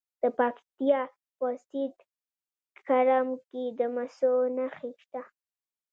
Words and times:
د 0.21 0.23
پکتیا 0.37 1.01
په 1.37 1.47
سید 1.67 1.95
کرم 2.87 3.27
کې 3.47 3.63
د 3.79 3.79
مسو 3.95 4.33
نښې 4.55 4.91
شته. 5.01 5.21